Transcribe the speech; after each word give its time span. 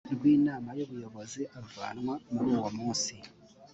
rw 0.13 0.21
inama 0.37 0.69
y 0.77 0.81
ubuyobozi 0.85 1.41
avanwa 1.59 2.13
muri 2.31 2.49
uwo 2.57 2.69
munsi 2.77 3.13